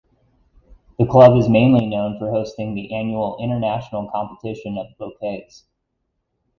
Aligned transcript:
The 0.97 1.05
club 1.05 1.37
is 1.37 1.47
mainly 1.47 1.85
known 1.85 2.17
for 2.17 2.31
hosting 2.31 2.73
the 2.73 2.91
annual 2.91 3.37
"International 3.39 4.09
Competition 4.09 4.75
of 4.79 4.97
Bouquets". 4.97 5.65